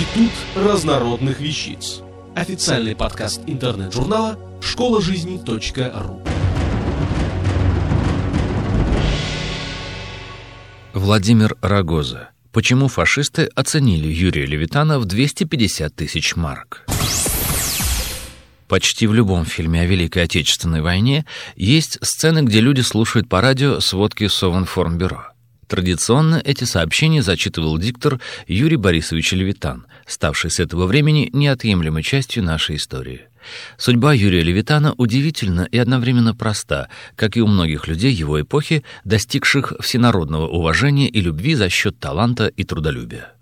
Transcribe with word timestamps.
Институт 0.00 0.32
разнородных 0.54 1.40
вещиц. 1.40 2.00
Официальный 2.34 2.96
подкаст 2.96 3.42
интернет-журнала 3.46 4.38
школа 4.62 5.02
жизни.ру. 5.02 6.22
Владимир 10.94 11.54
Рогоза. 11.60 12.30
Почему 12.50 12.88
фашисты 12.88 13.50
оценили 13.54 14.08
Юрия 14.08 14.46
Левитана 14.46 14.98
в 14.98 15.04
250 15.04 15.94
тысяч 15.94 16.34
марок? 16.34 16.86
Почти 18.68 19.06
в 19.06 19.12
любом 19.12 19.44
фильме 19.44 19.82
о 19.82 19.84
Великой 19.84 20.22
Отечественной 20.22 20.80
войне 20.80 21.26
есть 21.56 21.98
сцены, 22.00 22.40
где 22.40 22.60
люди 22.60 22.80
слушают 22.80 23.28
по 23.28 23.42
радио 23.42 23.80
сводки 23.80 24.28
Совинформбюро. 24.28 25.29
Традиционно 25.70 26.42
эти 26.44 26.64
сообщения 26.64 27.22
зачитывал 27.22 27.78
диктор 27.78 28.18
Юрий 28.48 28.74
Борисович 28.74 29.34
Левитан, 29.34 29.86
ставший 30.04 30.50
с 30.50 30.58
этого 30.58 30.86
времени 30.86 31.30
неотъемлемой 31.32 32.02
частью 32.02 32.42
нашей 32.42 32.74
истории. 32.74 33.28
Судьба 33.78 34.12
Юрия 34.12 34.42
Левитана 34.42 34.94
удивительна 34.96 35.68
и 35.70 35.78
одновременно 35.78 36.34
проста, 36.34 36.88
как 37.14 37.36
и 37.36 37.40
у 37.40 37.46
многих 37.46 37.86
людей 37.86 38.12
его 38.12 38.40
эпохи, 38.40 38.82
достигших 39.04 39.74
всенародного 39.80 40.48
уважения 40.48 41.08
и 41.08 41.20
любви 41.20 41.54
за 41.54 41.68
счет 41.68 41.96
таланта 42.00 42.48
и 42.48 42.64
трудолюбия. 42.64 43.32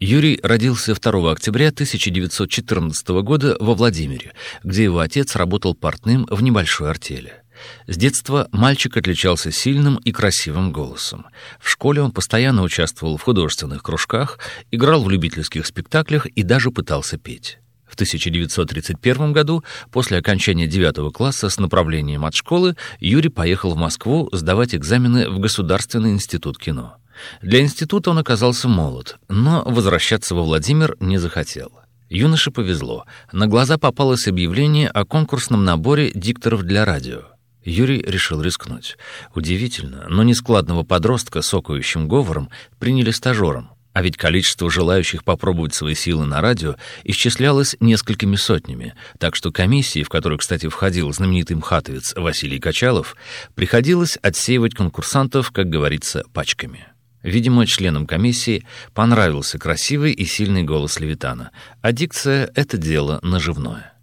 Юрий 0.00 0.40
родился 0.42 0.94
2 0.94 1.32
октября 1.32 1.68
1914 1.68 3.08
года 3.22 3.58
во 3.60 3.74
Владимире, 3.74 4.32
где 4.62 4.84
его 4.84 5.00
отец 5.00 5.36
работал 5.36 5.74
портным 5.74 6.26
в 6.30 6.42
небольшой 6.42 6.88
артели. 6.88 7.43
С 7.86 7.96
детства 7.96 8.48
мальчик 8.52 8.96
отличался 8.96 9.50
сильным 9.50 9.96
и 9.96 10.12
красивым 10.12 10.72
голосом. 10.72 11.26
В 11.60 11.68
школе 11.68 12.02
он 12.02 12.12
постоянно 12.12 12.62
участвовал 12.62 13.16
в 13.16 13.22
художественных 13.22 13.82
кружках, 13.82 14.38
играл 14.70 15.02
в 15.02 15.10
любительских 15.10 15.66
спектаклях 15.66 16.26
и 16.26 16.42
даже 16.42 16.70
пытался 16.70 17.18
петь. 17.18 17.58
В 17.86 17.94
1931 17.94 19.32
году, 19.32 19.62
после 19.92 20.18
окончания 20.18 20.66
9 20.66 21.12
класса 21.12 21.48
с 21.48 21.58
направлением 21.58 22.24
от 22.24 22.34
школы, 22.34 22.76
Юрий 22.98 23.28
поехал 23.28 23.74
в 23.74 23.76
Москву 23.76 24.28
сдавать 24.32 24.74
экзамены 24.74 25.30
в 25.30 25.38
Государственный 25.38 26.10
институт 26.10 26.58
кино. 26.58 26.96
Для 27.40 27.60
института 27.60 28.10
он 28.10 28.18
оказался 28.18 28.68
молод, 28.68 29.18
но 29.28 29.62
возвращаться 29.64 30.34
во 30.34 30.42
Владимир 30.42 30.96
не 30.98 31.18
захотел. 31.18 31.72
Юноше 32.08 32.50
повезло. 32.50 33.04
На 33.32 33.46
глаза 33.46 33.78
попалось 33.78 34.28
объявление 34.28 34.88
о 34.88 35.04
конкурсном 35.04 35.64
наборе 35.64 36.10
дикторов 36.12 36.62
для 36.62 36.84
радио. 36.84 37.33
Юрий 37.64 38.02
решил 38.02 38.42
рискнуть. 38.42 38.96
Удивительно, 39.34 40.06
но 40.08 40.22
нескладного 40.22 40.82
подростка 40.82 41.42
с 41.42 41.52
окающим 41.54 42.08
говором 42.08 42.50
приняли 42.78 43.10
стажером. 43.10 43.70
А 43.94 44.02
ведь 44.02 44.16
количество 44.16 44.68
желающих 44.70 45.22
попробовать 45.22 45.72
свои 45.72 45.94
силы 45.94 46.26
на 46.26 46.40
радио 46.40 46.74
исчислялось 47.04 47.76
несколькими 47.78 48.34
сотнями, 48.34 48.94
так 49.18 49.36
что 49.36 49.52
комиссии, 49.52 50.02
в 50.02 50.08
которую, 50.08 50.40
кстати, 50.40 50.68
входил 50.68 51.12
знаменитый 51.12 51.56
мхатовец 51.56 52.12
Василий 52.16 52.58
Качалов, 52.58 53.14
приходилось 53.54 54.18
отсеивать 54.20 54.74
конкурсантов, 54.74 55.52
как 55.52 55.68
говорится, 55.68 56.24
пачками. 56.32 56.88
Видимо, 57.22 57.66
членам 57.66 58.06
комиссии 58.06 58.66
понравился 58.92 59.58
красивый 59.58 60.12
и 60.12 60.26
сильный 60.26 60.64
голос 60.64 60.98
Левитана, 60.98 61.52
а 61.80 61.92
дикция— 61.92 62.50
это 62.56 62.76
дело 62.76 63.20
наживное. 63.22 63.93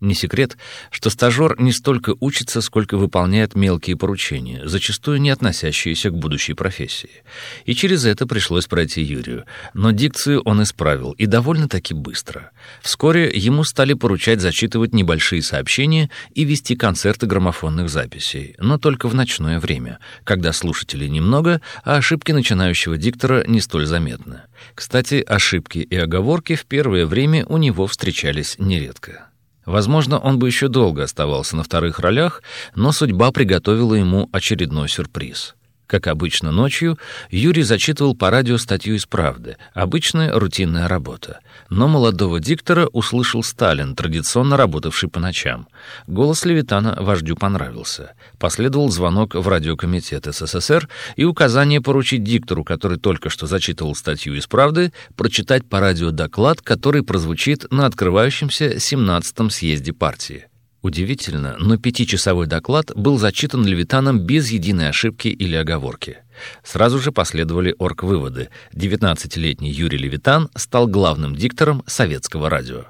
Не 0.00 0.14
секрет, 0.14 0.56
что 0.90 1.10
стажер 1.10 1.60
не 1.60 1.72
столько 1.72 2.14
учится, 2.20 2.62
сколько 2.62 2.96
выполняет 2.96 3.54
мелкие 3.54 3.96
поручения, 3.96 4.66
зачастую 4.66 5.20
не 5.20 5.28
относящиеся 5.28 6.08
к 6.08 6.16
будущей 6.16 6.54
профессии. 6.54 7.22
И 7.66 7.74
через 7.74 8.06
это 8.06 8.26
пришлось 8.26 8.66
пройти 8.66 9.02
Юрию. 9.02 9.44
Но 9.74 9.90
дикцию 9.90 10.40
он 10.46 10.62
исправил, 10.62 11.12
и 11.12 11.26
довольно-таки 11.26 11.92
быстро. 11.92 12.50
Вскоре 12.80 13.30
ему 13.34 13.62
стали 13.62 13.92
поручать 13.92 14.40
зачитывать 14.40 14.94
небольшие 14.94 15.42
сообщения 15.42 16.08
и 16.34 16.44
вести 16.44 16.76
концерты 16.76 17.26
граммофонных 17.26 17.90
записей, 17.90 18.54
но 18.58 18.78
только 18.78 19.06
в 19.06 19.14
ночное 19.14 19.60
время, 19.60 19.98
когда 20.24 20.52
слушателей 20.52 21.10
немного, 21.10 21.60
а 21.84 21.96
ошибки 21.96 22.32
начинающего 22.32 22.96
диктора 22.96 23.44
не 23.46 23.60
столь 23.60 23.84
заметны. 23.84 24.42
Кстати, 24.74 25.22
ошибки 25.26 25.78
и 25.78 25.96
оговорки 25.96 26.54
в 26.54 26.64
первое 26.64 27.04
время 27.04 27.44
у 27.46 27.58
него 27.58 27.86
встречались 27.86 28.56
нередко. 28.58 29.29
Возможно, 29.70 30.18
он 30.18 30.40
бы 30.40 30.48
еще 30.48 30.66
долго 30.66 31.04
оставался 31.04 31.56
на 31.56 31.62
вторых 31.62 32.00
ролях, 32.00 32.42
но 32.74 32.90
судьба 32.90 33.30
приготовила 33.30 33.94
ему 33.94 34.28
очередной 34.32 34.88
сюрприз. 34.88 35.54
Как 35.90 36.06
обычно 36.06 36.52
ночью, 36.52 37.00
Юрий 37.32 37.64
зачитывал 37.64 38.14
по 38.14 38.30
радио 38.30 38.58
статью 38.58 38.94
из 38.94 39.06
«Правды». 39.06 39.56
Обычная 39.74 40.32
рутинная 40.32 40.86
работа. 40.86 41.40
Но 41.68 41.88
молодого 41.88 42.38
диктора 42.38 42.86
услышал 42.86 43.42
Сталин, 43.42 43.96
традиционно 43.96 44.56
работавший 44.56 45.08
по 45.08 45.18
ночам. 45.18 45.66
Голос 46.06 46.44
Левитана 46.44 46.96
вождю 47.00 47.34
понравился. 47.34 48.12
Последовал 48.38 48.88
звонок 48.88 49.34
в 49.34 49.48
радиокомитет 49.48 50.26
СССР 50.26 50.88
и 51.16 51.24
указание 51.24 51.80
поручить 51.80 52.22
диктору, 52.22 52.62
который 52.62 52.98
только 52.98 53.28
что 53.28 53.48
зачитывал 53.48 53.96
статью 53.96 54.36
из 54.36 54.46
«Правды», 54.46 54.92
прочитать 55.16 55.68
по 55.68 55.80
радио 55.80 56.12
доклад, 56.12 56.60
который 56.62 57.02
прозвучит 57.02 57.66
на 57.72 57.86
открывающемся 57.86 58.76
17-м 58.76 59.50
съезде 59.50 59.92
партии. 59.92 60.49
Удивительно, 60.82 61.56
но 61.58 61.76
пятичасовой 61.76 62.46
доклад 62.46 62.92
был 62.94 63.18
зачитан 63.18 63.66
Левитаном 63.66 64.20
без 64.20 64.50
единой 64.50 64.88
ошибки 64.88 65.28
или 65.28 65.54
оговорки. 65.54 66.18
Сразу 66.64 66.98
же 66.98 67.12
последовали 67.12 67.74
орг-выводы. 67.78 68.48
19-летний 68.74 69.70
Юрий 69.70 69.98
Левитан 69.98 70.48
стал 70.56 70.86
главным 70.86 71.36
диктором 71.36 71.82
советского 71.86 72.48
радио. 72.48 72.86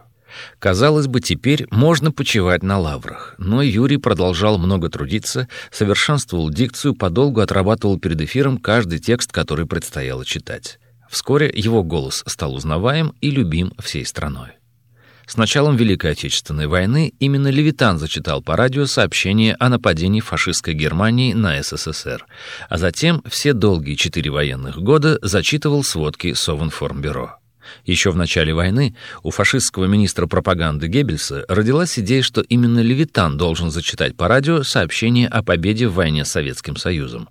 Казалось 0.60 1.08
бы, 1.08 1.20
теперь 1.20 1.66
можно 1.72 2.12
почивать 2.12 2.62
на 2.62 2.78
лаврах, 2.78 3.34
но 3.38 3.60
Юрий 3.62 3.96
продолжал 3.96 4.58
много 4.58 4.88
трудиться, 4.88 5.48
совершенствовал 5.72 6.50
дикцию, 6.50 6.94
подолгу 6.94 7.40
отрабатывал 7.40 7.98
перед 7.98 8.20
эфиром 8.20 8.58
каждый 8.58 9.00
текст, 9.00 9.32
который 9.32 9.66
предстояло 9.66 10.24
читать. 10.24 10.78
Вскоре 11.10 11.50
его 11.52 11.82
голос 11.82 12.22
стал 12.28 12.54
узнаваем 12.54 13.14
и 13.20 13.32
любим 13.32 13.72
всей 13.80 14.06
страной. 14.06 14.59
С 15.30 15.36
началом 15.36 15.76
Великой 15.76 16.10
Отечественной 16.10 16.66
войны 16.66 17.14
именно 17.20 17.46
Левитан 17.46 18.00
зачитал 18.00 18.42
по 18.42 18.56
радио 18.56 18.84
сообщение 18.86 19.54
о 19.60 19.68
нападении 19.68 20.18
фашистской 20.18 20.74
Германии 20.74 21.34
на 21.34 21.62
СССР, 21.62 22.26
а 22.68 22.78
затем 22.78 23.22
все 23.28 23.52
долгие 23.52 23.94
четыре 23.94 24.32
военных 24.32 24.78
года 24.78 25.20
зачитывал 25.22 25.84
сводки 25.84 26.32
Совинформбюро. 26.32 27.36
Еще 27.84 28.10
в 28.10 28.16
начале 28.16 28.52
войны 28.52 28.96
у 29.22 29.30
фашистского 29.30 29.84
министра 29.84 30.26
пропаганды 30.26 30.88
Геббельса 30.88 31.44
родилась 31.48 31.96
идея, 32.00 32.22
что 32.22 32.40
именно 32.40 32.80
Левитан 32.80 33.38
должен 33.38 33.70
зачитать 33.70 34.16
по 34.16 34.26
радио 34.26 34.64
сообщение 34.64 35.28
о 35.28 35.44
победе 35.44 35.86
в 35.86 35.94
войне 35.94 36.24
с 36.24 36.32
Советским 36.32 36.74
Союзом. 36.74 37.28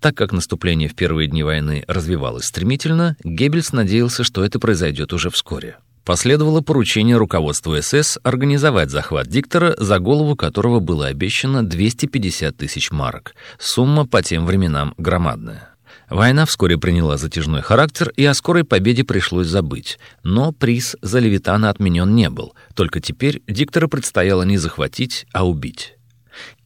Так 0.00 0.16
как 0.16 0.32
наступление 0.32 0.88
в 0.88 0.96
первые 0.96 1.28
дни 1.28 1.44
войны 1.44 1.84
развивалось 1.86 2.46
стремительно, 2.46 3.16
Геббельс 3.22 3.70
надеялся, 3.70 4.24
что 4.24 4.44
это 4.44 4.58
произойдет 4.58 5.12
уже 5.12 5.30
вскоре. 5.30 5.76
Последовало 6.06 6.60
поручение 6.60 7.16
руководству 7.16 7.74
СС 7.82 8.16
организовать 8.22 8.90
захват 8.90 9.26
диктора, 9.26 9.74
за 9.76 9.98
голову 9.98 10.36
которого 10.36 10.78
было 10.78 11.08
обещано 11.08 11.66
250 11.66 12.56
тысяч 12.56 12.92
марок. 12.92 13.34
Сумма 13.58 14.06
по 14.06 14.22
тем 14.22 14.46
временам 14.46 14.94
громадная. 14.98 15.70
Война 16.08 16.46
вскоре 16.46 16.78
приняла 16.78 17.16
затяжной 17.16 17.60
характер, 17.60 18.12
и 18.16 18.24
о 18.24 18.34
скорой 18.34 18.62
победе 18.62 19.02
пришлось 19.02 19.48
забыть. 19.48 19.98
Но 20.22 20.52
приз 20.52 20.94
за 21.02 21.18
Левитана 21.18 21.70
отменен 21.70 22.14
не 22.14 22.30
был. 22.30 22.54
Только 22.76 23.00
теперь 23.00 23.42
диктора 23.48 23.88
предстояло 23.88 24.44
не 24.44 24.58
захватить, 24.58 25.26
а 25.32 25.44
убить. 25.44 25.95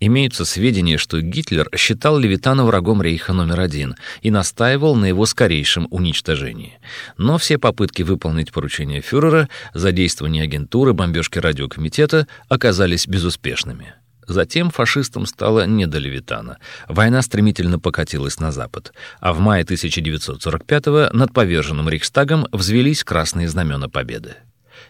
Имеются 0.01 0.45
сведения, 0.45 0.99
что 0.99 1.21
Гитлер 1.21 1.69
считал 1.77 2.19
Левитана 2.19 2.65
врагом 2.65 3.03
рейха 3.03 3.33
номер 3.33 3.61
один 3.61 3.97
и 4.23 4.31
настаивал 4.31 4.97
на 4.97 5.07
его 5.07 5.27
скорейшем 5.27 5.87
уничтожении. 5.91 6.79
Но 7.17 7.39
все 7.39 7.59
попытки 7.59 8.03
выполнить 8.03 8.53
поручение 8.53 9.01
фюрера, 9.01 9.49
задействование 9.75 10.45
агентуры, 10.45 10.93
бомбежки 10.93 11.39
радиокомитета 11.39 12.27
оказались 12.49 13.07
безуспешными. 13.07 13.95
Затем 14.31 14.71
фашистам 14.71 15.27
стало 15.27 15.67
не 15.67 15.87
до 15.87 15.99
Левитана. 15.99 16.59
Война 16.89 17.21
стремительно 17.21 17.81
покатилась 17.81 18.39
на 18.39 18.53
запад, 18.53 18.93
а 19.19 19.33
в 19.33 19.41
мае 19.41 19.65
1945-го 19.65 21.17
над 21.17 21.33
поверженным 21.33 21.89
Рейхстагом 21.89 22.47
взвелись 22.53 23.03
красные 23.03 23.49
знамена 23.49 23.89
победы. 23.89 24.37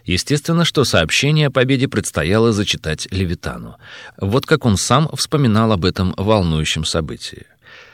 Естественно, 0.05 0.65
что 0.65 0.83
сообщение 0.83 1.47
о 1.47 1.51
победе 1.51 1.87
предстояло 1.87 2.51
зачитать 2.51 3.07
Левитану. 3.11 3.77
Вот 4.17 4.45
как 4.45 4.65
он 4.65 4.77
сам 4.77 5.09
вспоминал 5.15 5.71
об 5.71 5.85
этом 5.85 6.13
волнующем 6.17 6.85
событии. 6.85 7.45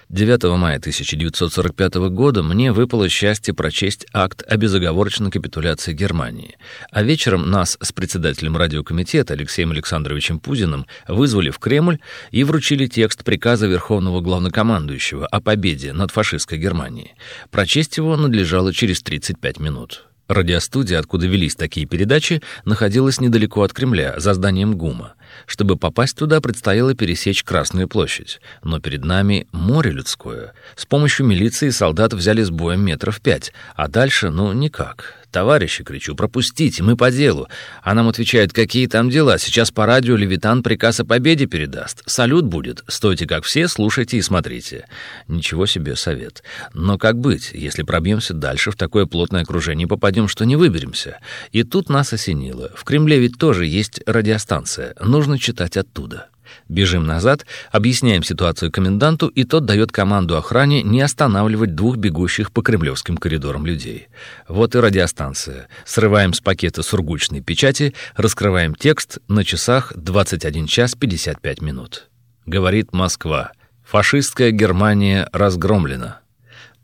9 0.10 0.44
мая 0.58 0.78
1945 0.78 1.96
года 2.12 2.42
мне 2.42 2.72
выпало 2.72 3.10
счастье 3.10 3.54
прочесть 3.54 4.06
акт 4.14 4.42
о 4.48 4.56
безоговорочной 4.56 5.32
капитуляции 5.32 5.92
Германии, 5.92 6.56
а 6.92 7.04
вечером 7.04 7.52
нас 7.52 7.78
с 7.82 7.92
председателем 7.92 8.56
радиокомитета 8.56 9.34
Алексеем 9.34 9.72
Александровичем 9.72 10.40
Пузиным 10.40 10.86
вызвали 11.10 11.50
в 11.50 11.60
Кремль 11.60 12.00
и 12.32 12.46
вручили 12.46 12.88
текст 12.88 13.26
приказа 13.26 13.68
Верховного 13.68 14.22
Главнокомандующего 14.22 15.28
о 15.28 15.42
победе 15.42 15.92
над 15.92 16.12
фашистской 16.12 16.58
Германией. 16.58 17.16
Прочесть 17.52 17.98
его 17.98 18.16
надлежало 18.16 18.74
через 18.74 19.02
35 19.02 19.60
минут. 19.60 20.06
Радиостудия, 20.28 21.00
откуда 21.00 21.26
велись 21.26 21.56
такие 21.56 21.86
передачи, 21.86 22.42
находилась 22.66 23.22
недалеко 23.22 23.62
от 23.62 23.74
Кремля, 23.74 24.16
за 24.18 24.34
зданием 24.34 24.76
ГУМа. 24.76 25.14
Чтобы 25.46 25.78
попасть 25.78 26.18
туда, 26.18 26.42
предстояло 26.42 26.94
пересечь 26.94 27.44
Красную 27.44 27.88
площадь. 27.88 28.40
Но 28.64 28.80
перед 28.80 29.06
нами 29.06 29.48
море 29.52 29.92
людское. 29.92 30.54
С 30.76 30.86
помощью 30.86 31.26
милиции 31.26 31.70
солдат 31.70 32.14
взяли 32.14 32.44
с 32.44 32.50
боем 32.50 32.82
метров 32.82 33.22
пять, 33.22 33.54
а 33.76 33.88
дальше, 33.88 34.30
ну, 34.30 34.52
никак. 34.54 35.18
«Товарищи!»— 35.32 35.84
кричу, 35.86 36.16
«пропустите, 36.16 36.84
мы 36.84 36.96
по 36.96 37.12
делу!» 37.12 37.48
А 37.84 37.94
нам 37.94 38.08
отвечают, 38.08 38.54
какие 38.54 38.88
там 38.88 39.10
дела, 39.10 39.38
сейчас 39.38 39.72
по 39.72 39.86
радио 39.86 40.16
Левитан 40.16 40.64
приказ 40.64 41.02
о 41.02 41.06
победе 41.06 41.48
передаст. 41.48 42.02
Салют 42.06 42.46
будет, 42.46 42.84
стойте 42.88 43.28
как 43.28 43.44
все, 43.44 43.68
слушайте 43.68 44.18
и 44.18 44.22
смотрите. 44.22 44.88
Ничего 45.28 45.66
себе 45.66 45.96
совет. 45.96 46.44
Но 46.74 46.98
как 46.98 47.20
быть, 47.20 47.52
если 47.54 47.84
пробьемся 47.84 48.34
дальше, 48.34 48.72
в 48.72 48.78
такое 48.78 49.06
плотное 49.06 49.42
окружение 49.42 49.86
попадем, 49.86 50.28
что 50.30 50.46
не 50.46 50.56
выберемся? 50.56 51.20
И 51.52 51.64
тут 51.64 51.90
нас 51.90 52.14
осенило. 52.14 52.72
В 52.74 52.84
Кремле 52.86 53.20
ведь 53.20 53.38
тоже 53.38 53.66
есть 53.66 54.02
радиостанция, 54.06 54.96
нужно 55.18 55.40
читать 55.40 55.78
оттуда. 55.78 56.28
Бежим 56.70 57.08
назад, 57.08 57.46
объясняем 57.72 58.22
ситуацию 58.22 58.72
коменданту, 58.72 59.28
и 59.28 59.44
тот 59.46 59.66
дает 59.66 59.92
команду 59.92 60.38
охране 60.38 60.84
не 60.84 61.02
останавливать 61.02 61.74
двух 61.74 61.98
бегущих 61.98 62.52
по 62.52 62.62
кремлевским 62.62 63.18
коридорам 63.18 63.66
людей. 63.66 64.10
Вот 64.48 64.76
и 64.76 64.80
радиостанция. 64.80 65.70
Срываем 65.86 66.34
с 66.34 66.40
пакета 66.40 66.84
сургучной 66.84 67.42
печати, 67.42 67.96
раскрываем 68.16 68.76
текст, 68.76 69.18
на 69.28 69.44
часах 69.44 69.92
21 69.96 70.68
час 70.68 70.94
55 70.94 71.62
минут. 71.62 72.10
Говорит 72.46 72.94
Москва. 72.94 73.52
Фашистская 73.84 74.52
Германия 74.52 75.28
разгромлена. 75.34 76.22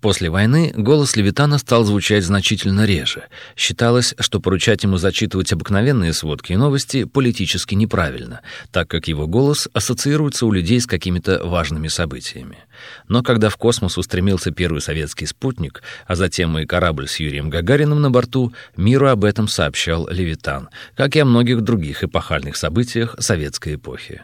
После 0.04 0.30
войны 0.30 0.74
голос 0.76 1.16
Левитана 1.16 1.58
стал 1.58 1.86
звучать 1.86 2.26
значительно 2.26 2.84
реже. 2.84 3.24
Считалось, 3.56 4.14
что 4.20 4.42
поручать 4.42 4.84
ему 4.84 4.98
зачитывать 4.98 5.54
обыкновенные 5.54 6.12
сводки 6.12 6.52
и 6.52 6.58
новости 6.58 7.06
политически 7.06 7.74
неправильно, 7.74 8.42
так 8.74 8.90
как 8.90 9.08
его 9.08 9.28
голос 9.28 9.70
ассоциируется 9.72 10.46
у 10.46 10.52
людей 10.52 10.82
с 10.82 10.88
какими-то 10.88 11.48
важными 11.48 11.88
событиями. 11.88 12.58
Но 13.08 13.24
когда 13.24 13.48
в 13.48 13.56
космос 13.56 13.98
устремился 13.98 14.52
первый 14.52 14.82
советский 14.82 15.26
спутник, 15.26 15.82
а 16.06 16.16
затем 16.16 16.60
и 16.60 16.66
корабль 16.66 17.08
с 17.08 17.22
Юрием 17.22 17.50
Гагариным 17.50 18.02
на 18.02 18.12
борту, 18.12 18.52
миру 18.76 19.08
об 19.08 19.24
этом 19.24 19.48
сообщал 19.48 20.10
Левитан, 20.10 20.68
как 20.98 21.16
и 21.16 21.20
о 21.20 21.26
многих 21.26 21.62
других 21.62 22.04
эпохальных 22.04 22.58
событиях 22.58 23.16
советской 23.20 23.76
эпохи. 23.76 24.22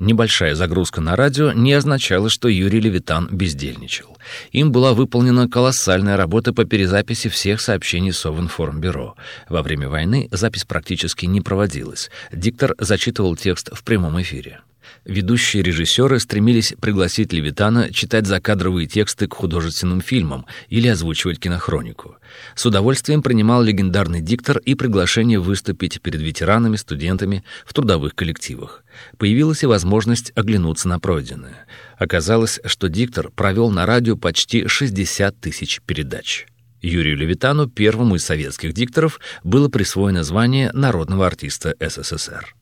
Небольшая 0.00 0.54
загрузка 0.54 1.02
на 1.02 1.14
радио 1.14 1.52
не 1.52 1.74
означала, 1.74 2.30
что 2.30 2.48
Юрий 2.48 2.80
Левитан 2.80 3.28
бездельничал. 3.30 4.16
Им 4.50 4.72
была 4.72 4.94
выполнена 4.94 5.46
колоссальная 5.46 6.16
работа 6.16 6.54
по 6.54 6.64
перезаписи 6.64 7.28
всех 7.28 7.60
сообщений 7.60 8.14
Совинформбюро. 8.14 9.14
Во 9.50 9.62
время 9.62 9.90
войны 9.90 10.28
запись 10.32 10.64
практически 10.64 11.26
не 11.26 11.42
проводилась. 11.42 12.10
Диктор 12.32 12.74
зачитывал 12.78 13.36
текст 13.36 13.68
в 13.74 13.84
прямом 13.84 14.20
эфире. 14.22 14.60
Ведущие 15.04 15.62
режиссеры 15.62 16.20
стремились 16.20 16.74
пригласить 16.80 17.32
Левитана 17.32 17.92
читать 17.92 18.26
закадровые 18.26 18.86
тексты 18.86 19.26
к 19.26 19.34
художественным 19.34 20.00
фильмам 20.00 20.46
или 20.68 20.88
озвучивать 20.88 21.38
кинохронику. 21.38 22.16
С 22.54 22.66
удовольствием 22.66 23.22
принимал 23.22 23.62
легендарный 23.62 24.20
диктор 24.20 24.58
и 24.58 24.74
приглашение 24.74 25.40
выступить 25.40 26.00
перед 26.00 26.20
ветеранами, 26.20 26.76
студентами 26.76 27.44
в 27.64 27.72
трудовых 27.72 28.14
коллективах. 28.14 28.84
Появилась 29.18 29.62
и 29.62 29.66
возможность 29.66 30.32
оглянуться 30.34 30.88
на 30.88 31.00
пройденное. 31.00 31.66
Оказалось, 31.98 32.60
что 32.64 32.88
диктор 32.88 33.30
провел 33.30 33.70
на 33.70 33.86
радио 33.86 34.16
почти 34.16 34.66
60 34.66 35.40
тысяч 35.40 35.80
передач. 35.86 36.46
Юрию 36.82 37.16
Левитану, 37.16 37.68
первому 37.68 38.16
из 38.16 38.24
советских 38.24 38.72
дикторов, 38.72 39.20
было 39.44 39.68
присвоено 39.68 40.24
звание 40.24 40.70
народного 40.72 41.26
артиста 41.26 41.74
СССР. 41.78 42.54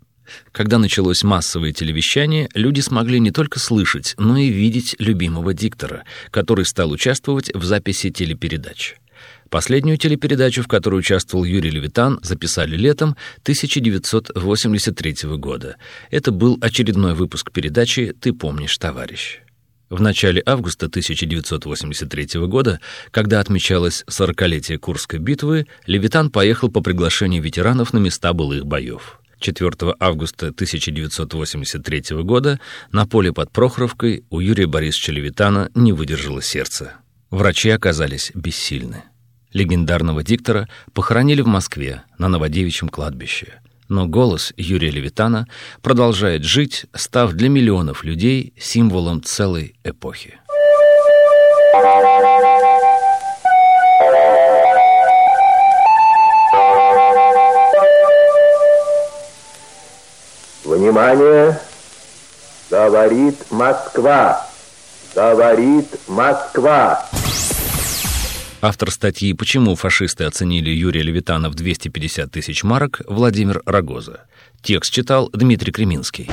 Когда 0.53 0.79
началось 0.79 1.23
массовое 1.23 1.73
телевещание, 1.73 2.49
люди 2.55 2.81
смогли 2.81 3.21
не 3.21 3.31
только 3.31 3.59
слышать, 3.59 4.15
но 4.19 4.37
и 4.37 4.49
видеть 4.49 4.97
любимого 4.99 5.55
диктора, 5.55 6.05
который 6.31 6.65
стал 6.65 6.91
участвовать 6.91 7.55
в 7.55 7.65
записи 7.65 8.11
телепередач. 8.11 8.97
Последнюю 9.51 9.97
телепередачу, 9.97 10.63
в 10.63 10.69
которой 10.69 11.01
участвовал 11.01 11.45
Юрий 11.45 11.71
Левитан, 11.71 12.21
записали 12.23 12.77
летом 12.77 13.17
1983 13.43 15.17
года. 15.37 15.77
Это 16.11 16.33
был 16.33 16.59
очередной 16.61 17.15
выпуск 17.15 17.51
передачи 17.51 18.15
«Ты 18.21 18.35
помнишь, 18.35 18.77
товарищ». 18.77 19.41
В 19.89 20.03
начале 20.03 20.43
августа 20.45 20.87
1983 20.87 22.47
года, 22.47 22.79
когда 23.11 23.41
отмечалось 23.41 24.05
40-летие 24.07 24.77
Курской 24.77 25.19
битвы, 25.19 25.67
Левитан 25.87 26.31
поехал 26.31 26.71
по 26.71 26.83
приглашению 26.83 27.43
ветеранов 27.43 27.95
на 27.95 27.99
места 27.99 28.35
былых 28.35 28.67
боев. 28.67 29.19
4 29.39 29.95
августа 30.01 30.49
1983 30.49 32.23
года 32.23 32.61
на 32.93 33.07
поле 33.07 33.33
под 33.33 33.51
Прохоровкой 33.53 34.25
у 34.31 34.41
Юрия 34.41 34.67
Борисовича 34.67 35.13
Левитана 35.13 35.71
не 35.75 35.93
выдержало 35.93 36.43
сердце. 36.43 36.95
Врачи 37.31 37.71
оказались 37.71 38.33
бессильны. 38.35 39.05
Легендарного 39.53 40.23
диктора 40.23 40.69
похоронили 40.93 41.41
в 41.41 41.47
Москве 41.47 42.03
на 42.19 42.29
Новодевичьем 42.29 42.89
кладбище. 42.89 43.61
Но 43.89 44.07
голос 44.07 44.53
Юрия 44.57 44.91
Левитана 44.91 45.47
продолжает 45.81 46.45
жить, 46.45 46.87
став 46.95 47.33
для 47.33 47.49
миллионов 47.49 48.05
людей 48.05 48.53
символом 48.59 49.23
целой 49.23 49.77
эпохи. 49.85 50.39
Внимание! 60.99 61.61
Говорит 62.71 63.37
Москва! 63.53 64.45
Говорит 65.15 65.87
Москва! 66.09 67.07
Автор 68.61 68.91
статьи 68.91 69.33
«Почему 69.33 69.77
фашисты 69.77 70.25
оценили 70.25 70.71
Юрия 70.71 71.03
Левитана 71.03 71.51
в 71.51 71.55
250 71.55 72.33
тысяч 72.33 72.65
марок» 72.65 73.03
Владимир 73.07 73.63
Рогоза. 73.65 74.23
Текст 74.61 74.93
читал 74.93 75.31
Дмитрий 75.33 75.71
Креминский. 75.71 76.29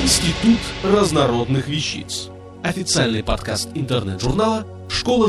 Институт 0.00 0.60
разнородных 0.84 1.66
вещиц. 1.66 2.28
Официальный 2.62 3.24
подкаст 3.24 3.70
интернет-журнала 3.74 4.64
школа 4.88 5.28